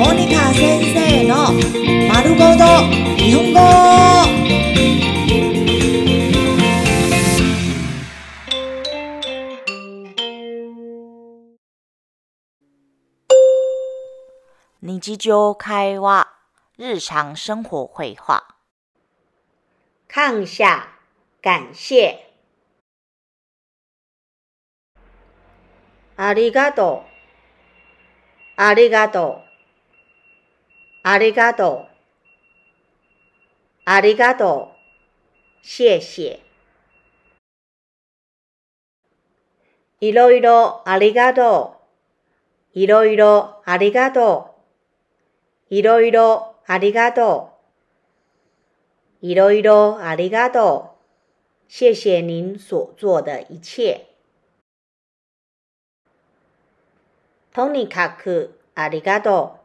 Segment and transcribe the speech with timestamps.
[0.00, 1.52] モニカ先生の
[2.08, 2.64] 丸ごと
[3.16, 3.60] 日本語。
[14.80, 16.26] 日常会話、
[16.78, 18.44] 日常生活会話。
[20.08, 20.86] 看下，
[21.42, 22.16] 感謝。
[26.16, 27.10] ありがとう。
[28.56, 29.46] ありがとう。
[31.03, 31.91] ありがとう。
[33.85, 34.71] ありがと
[35.63, 35.65] う。
[35.65, 36.39] 謝謝。
[39.99, 41.77] いろいろありがと
[42.75, 42.79] う。
[42.79, 44.55] いろいろありがと
[45.69, 45.75] う。
[45.75, 47.49] いろいろありがと
[49.21, 49.25] う。
[49.25, 51.01] いろいろありがとう。
[51.67, 54.01] 谢谢您所做的一切。
[57.53, 59.60] とにかくありがとう。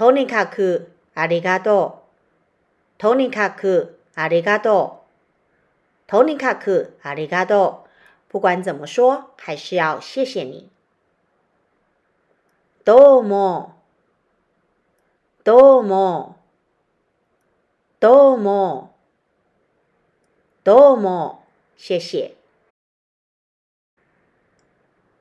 [0.00, 2.96] とにかくありがとう。
[2.96, 6.10] とにかくありがとう。
[6.10, 7.90] とにかくありがとう。
[8.30, 10.70] 不管怎么说，还是要谢谢你。
[12.82, 13.74] どうも。
[15.44, 16.36] どうも。
[18.00, 18.94] どうも。
[20.64, 21.44] どうも。
[21.76, 22.36] 谢谢。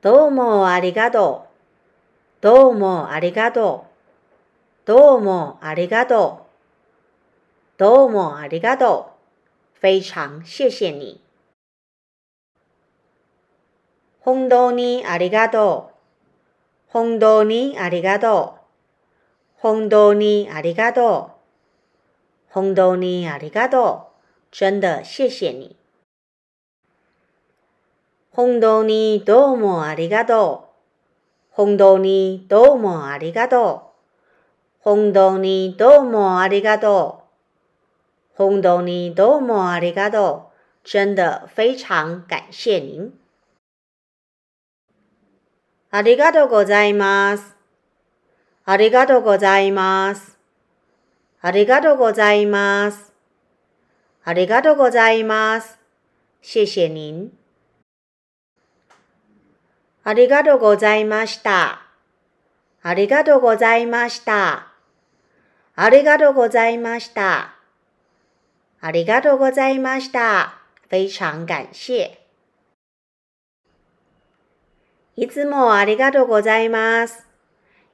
[0.00, 2.40] どうもありがとう。
[2.40, 3.89] どうもありがとう。
[4.90, 6.48] どうもありがと
[7.78, 7.78] う。
[7.78, 9.12] どうもありがと
[9.80, 9.86] う。
[9.86, 11.20] 非常谢谢你。
[14.18, 15.92] 本当にありがと
[16.88, 16.88] う。
[16.88, 19.60] 本当にありがとう。
[19.60, 21.34] 本当にありがと
[22.48, 22.52] う。
[22.52, 24.10] 本当にありがと
[24.50, 24.56] う。
[24.56, 25.76] 真的谢谢你。
[28.32, 30.72] 本当にどうもありがと
[31.52, 31.54] う。
[31.54, 33.89] 本当にどうもありがとう。
[34.80, 37.24] 本当にどうもありがと
[38.34, 38.36] う。
[38.36, 40.50] 本当にどうもありがと
[40.84, 40.88] う。
[40.88, 43.12] 真的非常感谢您。
[45.90, 47.56] ありがとうございます。
[48.64, 50.38] ありがとうございます。
[51.42, 53.12] ありがとうございます。
[54.24, 55.78] ありがとうございます。
[56.40, 57.30] 谢谢您。
[60.04, 61.82] ありがとうございました。
[62.82, 64.69] ありがとうございました。
[65.82, 67.54] ありがとうございました。
[68.82, 70.52] ありがとうございました。
[70.90, 72.18] 非常感謝。
[75.16, 77.26] いつもありがとうございます。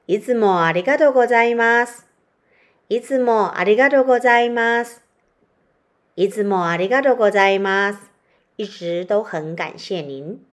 [0.05, 2.05] いつもありがとうございます。
[2.89, 5.01] いつもありがとうございます。
[6.17, 7.99] いつもありがとうございます。
[8.57, 10.46] 一直都很感谢您。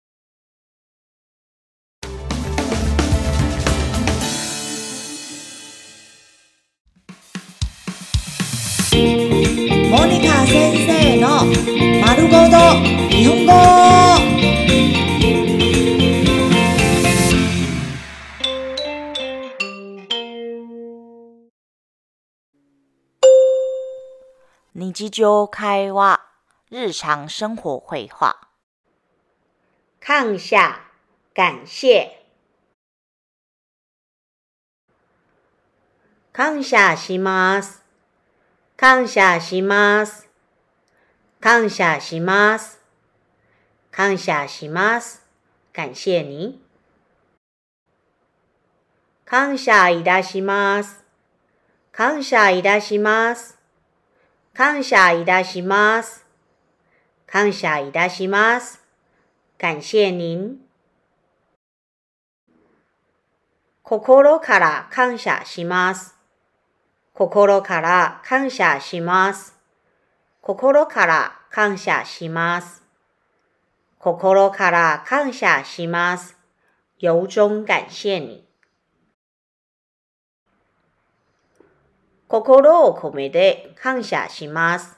[10.03, 11.45] モニカ先生の
[12.05, 12.59] 丸ごと
[13.09, 13.53] 日本語。
[24.75, 26.21] 日常会話、
[26.69, 28.49] 日常生活会話。
[30.01, 30.81] 看下，
[31.33, 32.11] 感謝。
[36.33, 37.82] 感謝します。
[38.83, 40.29] 感謝します。
[41.41, 42.81] 感謝します。
[43.93, 45.25] 感謝します。
[45.73, 46.61] 感謝你。
[49.25, 51.05] 感謝いたします。
[51.93, 53.57] 感謝いたします。
[54.53, 56.27] 感謝いたします。
[57.25, 58.83] 感謝いたします。
[59.59, 60.59] 感謝您。
[63.85, 66.22] 心から感謝します。
[67.15, 69.55] 心から感謝します。
[70.41, 72.83] 心から感謝します。
[73.99, 76.39] 心から感謝します。
[76.99, 78.49] 由衷感謝你。
[82.29, 84.97] 心を込めて感謝します。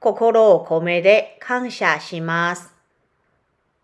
[0.00, 2.74] 心を込めて感謝します。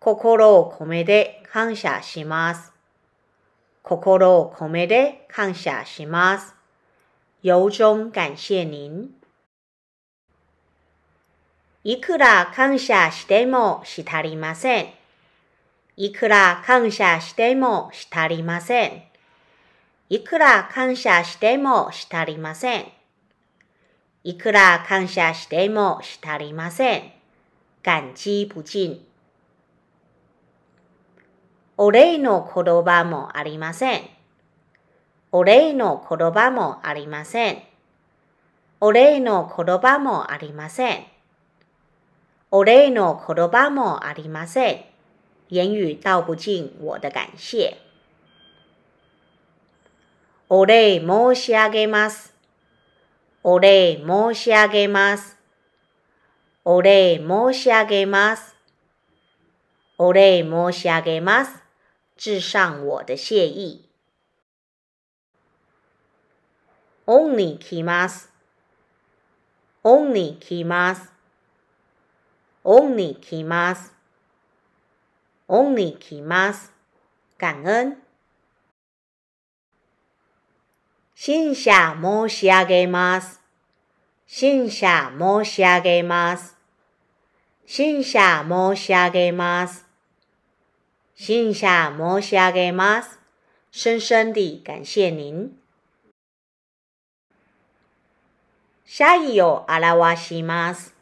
[0.01, 2.73] 心を込めて感謝します。
[3.81, 6.58] 心を込めて感謝します。
[7.41, 9.15] 由衷感謝您。
[11.85, 14.89] いくら感謝してもし足りません。
[15.95, 19.03] いくら感謝してもし足りません。
[20.09, 22.85] いくら感謝してもし足りません。
[24.25, 27.03] いくら感謝してもし足りません。
[27.81, 28.99] 感激不尽。
[31.77, 34.18] お礼の言葉もありません。
[35.31, 37.61] お礼の言葉もありません。
[38.81, 41.05] お礼の言葉もありません。
[42.49, 44.85] お礼の言葉もありません。
[45.49, 47.77] 言语道不尽我的感谢。
[50.47, 52.33] お礼申し上げます。
[53.43, 55.37] お礼申し上げます。
[56.65, 58.55] お礼申し上げます。
[59.99, 61.61] お礼申し上げます。
[62.17, 63.88] 致上我的谢意。
[67.11, 68.29] オンに来ます。
[69.83, 71.11] オンに来ます。
[72.63, 73.91] オンに来ます。
[75.47, 76.71] オンに来ます。
[77.35, 77.97] 感恩。
[81.15, 83.41] 新謝申し上げます。
[84.27, 86.55] 新謝申し上げます。
[87.65, 89.83] 新謝申し上げます。
[91.15, 93.17] 新謝申し上げます。
[93.71, 95.59] 深深地感謝您。
[98.91, 100.95] 謝意を表します。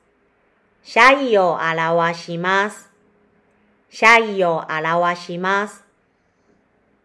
[0.84, 2.90] 謝意を表します。
[3.90, 5.86] 謝意を表します。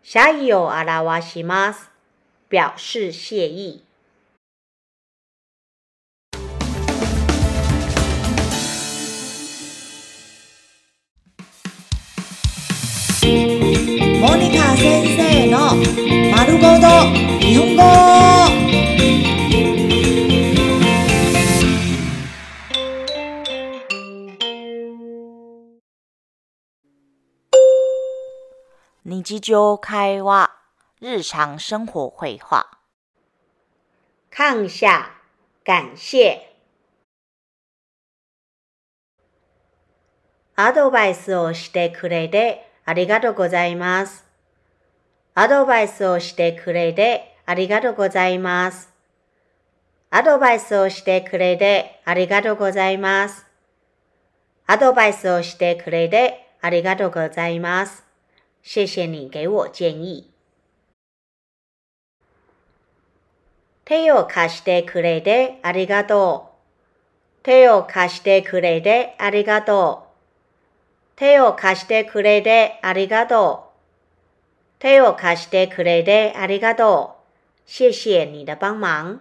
[0.03, 1.89] 謝意を表します。
[2.51, 3.85] 表示謝意。
[14.21, 15.77] モニカ先生の
[16.37, 18.32] 丸ごと日本語
[29.25, 30.51] 日常会話、
[31.01, 32.67] 日常生活会話。
[34.29, 35.11] 感謝、
[35.65, 36.41] 感謝。
[40.57, 44.25] アドバイスをしてくれてありがとうございます。
[45.35, 48.93] アドバイスをしてくれてありがとうございます。
[50.11, 53.47] アドバイスをしてくれてありがとうございます。
[54.67, 58.02] アドバイスをしてくれてありがとうございます。
[58.63, 60.31] 谢谢你给我建议。
[63.85, 67.43] 手を貸してくれてありがとう。
[67.43, 71.17] 手を貸してくれてありがとう。
[71.17, 73.73] 手を貸してくれてありがとう。
[74.79, 77.23] 手を貸してくれてありがとう。
[77.67, 79.19] 谢谢你的帮忙。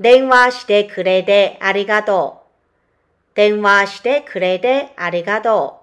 [0.00, 2.42] 電話してくれてありがと
[3.32, 3.36] う。
[3.36, 5.79] 電話してくれてありがとう。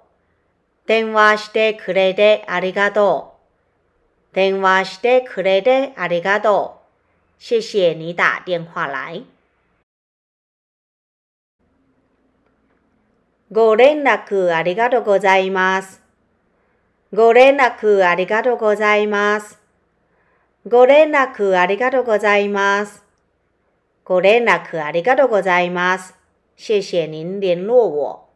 [0.88, 3.36] 電話してくれてありがと
[4.32, 4.36] う。
[4.36, 6.80] 電話してくれてありがと
[7.40, 7.44] う。
[7.44, 9.26] 谢谢你打電話来。
[13.52, 16.02] ご連絡ありがとうございます。
[17.14, 19.60] ご連絡ありがとうございます。
[20.66, 23.04] ご連絡ありがとうございます。
[24.06, 26.14] ご連絡ありがとうございます。
[26.56, 28.27] 谢谢您联络我。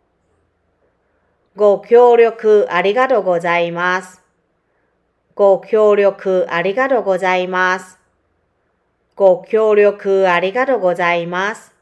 [1.54, 4.22] ご協力ありがとうございます。
[5.36, 8.00] ご協力ありがとうございます。
[9.16, 11.74] ご協力ありがとうございます。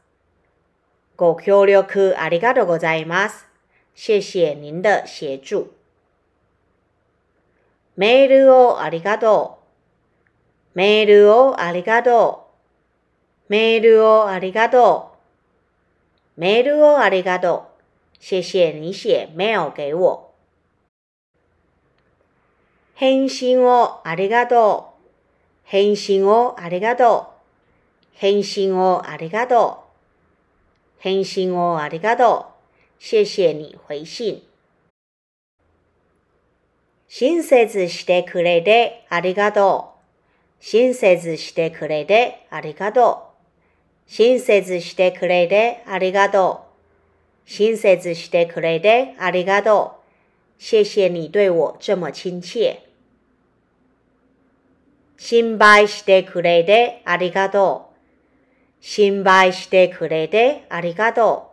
[1.16, 3.46] ご協力ありがとうございます。
[3.94, 5.68] 谢谢您的协助。
[7.96, 9.60] メールをありがと
[10.74, 10.78] う。
[10.78, 12.48] メールをありがと
[13.48, 13.52] う。
[13.52, 15.12] メールをありがと
[16.36, 16.40] う。
[16.40, 17.69] メールをありがとう。
[18.20, 20.34] 谢谢你写 mail 给我。
[22.94, 25.08] 返信をありがとう。
[25.64, 28.18] 返信をありがとう。
[28.18, 29.84] 返信をありがと
[30.98, 31.02] う。
[31.02, 32.46] 返信をありがと
[32.98, 33.02] う。
[33.02, 34.42] 谢谢你回信。
[37.08, 40.00] 親切してくれてありがとう。
[40.60, 44.12] 親切してくれてありがとう。
[44.12, 46.69] 親切してくれてありがとう。
[47.52, 50.62] 親切してくれてありがとう。
[50.62, 52.78] 谢谢你对我这么亲切。
[55.16, 58.84] 心配してくれてありがとう。
[58.84, 61.50] 心配してくれてありがと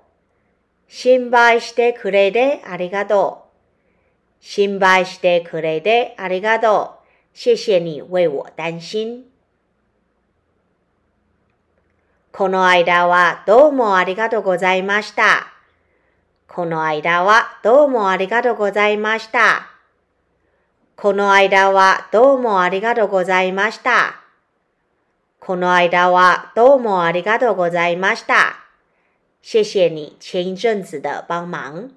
[0.87, 0.91] う。
[0.91, 3.45] 心配してくれてありがと
[4.39, 4.45] う。
[4.45, 7.07] 心配してくれてありがとう。
[7.33, 9.25] 谢谢你为我担心。
[12.31, 15.56] この間はどうもありがとうございました。
[16.47, 19.67] この間はどうもありがとうございました。
[20.95, 24.15] この間はどうもありがとうございました。
[25.39, 28.55] この間はどうもありがとうございました。
[29.41, 31.89] 谢谢你前一阵子的帮忙。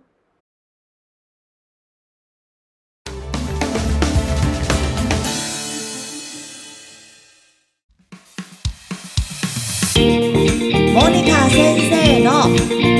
[10.92, 12.48] モニカ先生の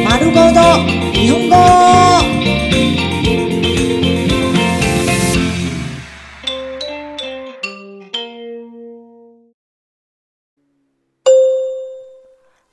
[0.09, 1.57] 丸ごと日本語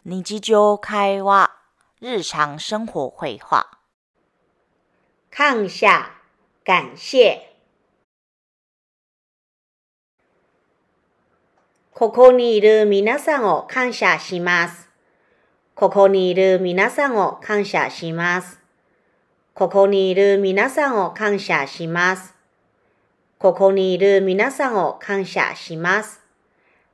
[0.06, 1.52] 日常会話
[2.00, 3.68] 日常生活会話
[5.30, 6.14] 感謝、
[6.64, 7.42] 感謝。
[11.94, 14.87] ここにいる皆さんを感謝します。
[15.78, 18.60] ここにいる皆さんを感謝します。
[19.54, 22.34] ここにいる皆さんを感謝します。
[23.38, 26.20] ここにいる皆さんを感謝します。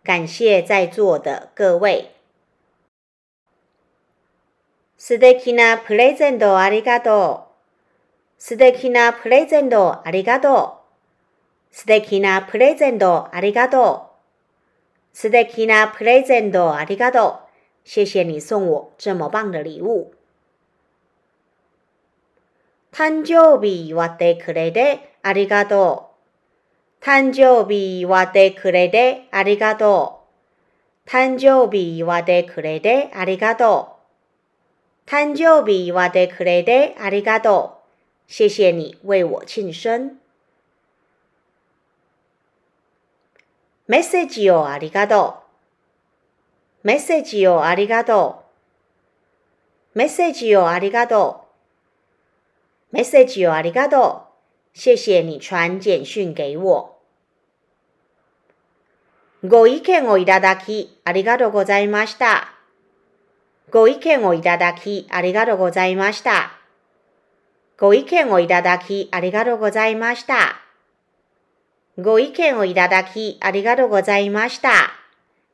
[0.06, 2.12] 感謝在座的各位。
[4.98, 7.54] 素敵なプレゼントありがとう。
[8.38, 10.82] 素敵なプレゼントありがと
[11.72, 11.74] う。
[11.74, 14.10] 素敵なプレゼントありがと
[15.14, 15.18] う。
[15.18, 17.53] 素敵なプレゼントありがとう。
[17.84, 20.12] 谢谢你送我这么棒的礼物。
[22.94, 26.12] 誕生日祝ってくれてありがと
[27.02, 27.04] う。
[27.04, 30.22] 誕生日祝ってくれてありがと
[31.06, 31.10] う。
[31.10, 33.98] 誕生日祝ってくれてありがと
[35.08, 35.10] う。
[35.10, 37.84] 誕生日祝ってくれてありがとう。
[38.28, 40.18] 谢谢你为我庆生。
[43.88, 45.43] メッセージをありがとう。
[46.84, 48.44] メッセージをありがと
[49.96, 49.98] う。
[49.98, 51.48] メッセージをありがと
[52.92, 52.96] う。
[52.96, 54.28] メッセージをありがと
[54.76, 54.78] う。
[54.78, 56.94] 谢谢你传简讯给我。
[59.46, 62.50] ご意見をいただきありがとうございました。
[63.70, 66.52] ご意見をいただきありがとうございました。
[67.78, 70.60] ご意見をいただきありがとうございました。
[71.98, 75.03] ご意見をいただきありがとうございました。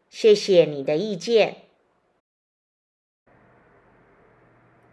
[0.09, 1.55] 谢谢你的意見。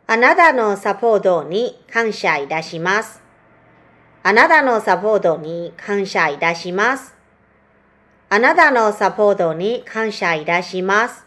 [0.08, 3.20] あなたのサポートに感謝いたします。
[4.22, 7.14] あなたのサポートに感謝いたします。
[8.28, 11.24] あなたのサポートに感謝いたします。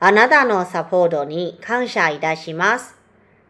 [0.00, 2.94] あなたのサポートに感謝いたします。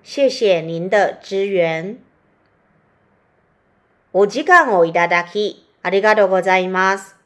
[0.02, 1.99] 谢谢您的支援。
[4.12, 7.18] お時間をいただき、ありがとうございます。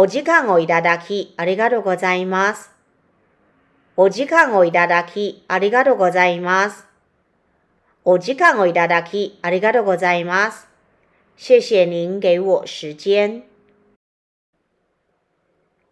[0.00, 2.70] お時間をいただき、ありがとうございます。
[3.96, 6.86] お時間をいただき、ありがとうございます。
[8.04, 10.68] お時間をいただき、ありがとうございます。
[11.36, 13.42] 谢谢您给我时间。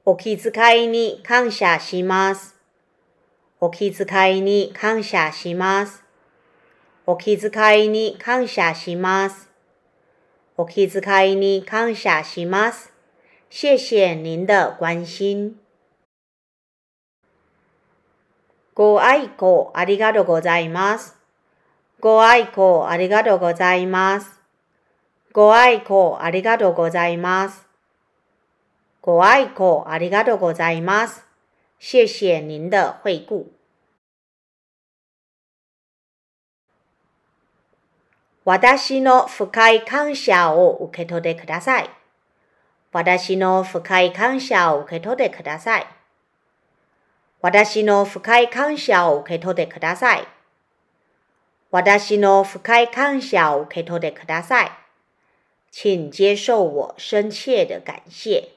[0.04, 2.54] お気遣いに感謝します。
[3.58, 6.04] お気遣いに感謝します。
[7.06, 9.50] お気遣いに感謝します。
[10.56, 12.95] お気遣いに感謝します。
[13.48, 15.58] 谢谢您的关心。
[18.74, 21.16] ご愛顧ありがとうございます。
[21.98, 24.38] ご愛顧ありがとうございます。
[25.32, 27.66] ご愛顧ありがとうございます。
[29.00, 31.24] ご愛顧ありがとうございます。
[31.78, 33.52] 谢谢您的惠顾。
[38.44, 41.95] 私の深い感謝を受け取ってください。
[42.96, 45.86] 私の深い感謝を受け取ってください。
[47.42, 50.26] 私の深い感謝を受け取ってください。
[51.70, 54.70] 私の深い感謝を受け取ってください。
[55.70, 58.55] 请接受我深切的感谢。